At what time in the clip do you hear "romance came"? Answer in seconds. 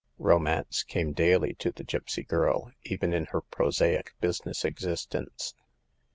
0.17-1.13